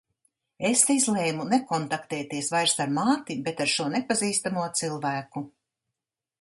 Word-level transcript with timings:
Es 0.69 0.79
izlēmu 0.93 1.45
nekontaktēties 1.49 2.49
vairs 2.55 2.75
ar 2.87 2.95
māti, 2.97 3.37
bet 3.49 3.63
ar 3.67 3.73
šo 3.77 3.89
nepazīstamo 3.99 4.67
cilvēku. 4.83 5.49